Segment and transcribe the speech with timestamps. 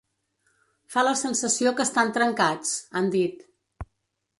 [0.93, 3.51] Fa la sensació que estan trencats, han dit.